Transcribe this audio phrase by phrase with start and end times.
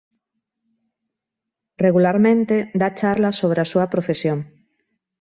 [1.85, 4.39] Regularmente dá charlas sobre a súa profesión.